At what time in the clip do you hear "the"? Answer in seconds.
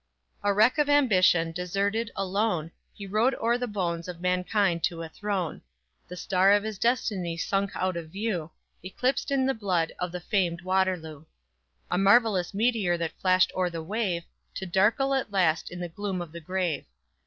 3.59-3.67, 6.07-6.15, 9.45-9.53, 10.11-10.19, 13.69-13.83, 15.79-15.87, 16.31-16.41